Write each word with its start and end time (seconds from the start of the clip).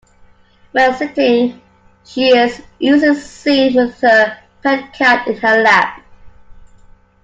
When 0.71 0.95
sitting, 0.95 1.61
she 2.03 2.29
is 2.35 2.59
usually 2.79 3.13
seen 3.19 3.75
with 3.75 3.99
her 4.01 4.35
pet 4.63 4.91
cat 4.93 5.27
in 5.27 5.37
her 5.37 5.61
lap. 5.61 6.03